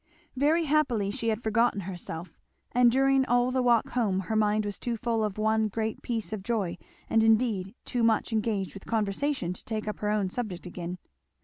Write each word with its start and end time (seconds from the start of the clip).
Very 0.35 0.63
happily 0.65 1.11
she 1.11 1.27
had 1.27 1.43
forgotten 1.43 1.81
herself; 1.81 2.35
and 2.71 2.91
during 2.91 3.23
all 3.27 3.51
the 3.51 3.61
walk 3.61 3.89
home 3.89 4.21
her 4.21 4.35
mind 4.35 4.65
was 4.65 4.79
too 4.79 4.97
full 4.97 5.23
of 5.23 5.37
one 5.37 5.67
great 5.67 6.01
piece 6.01 6.33
of 6.33 6.41
joy 6.41 6.79
and 7.07 7.21
indeed 7.23 7.75
too 7.85 8.01
much 8.01 8.33
engaged 8.33 8.73
with 8.73 8.87
conversation 8.87 9.53
to 9.53 9.63
take 9.63 9.87
up 9.87 9.99
her 9.99 10.09
own 10.09 10.27
subject 10.29 10.65
again. 10.65 10.97